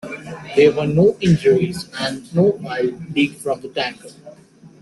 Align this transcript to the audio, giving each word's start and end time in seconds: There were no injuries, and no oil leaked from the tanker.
There 0.55 0.71
were 0.71 0.87
no 0.87 1.15
injuries, 1.21 1.87
and 1.99 2.33
no 2.33 2.59
oil 2.65 2.99
leaked 3.13 3.39
from 3.43 3.61
the 3.61 3.69
tanker. 3.69 4.09